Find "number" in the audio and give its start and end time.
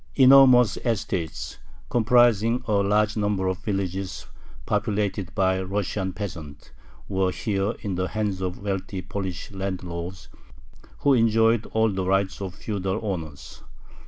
3.15-3.45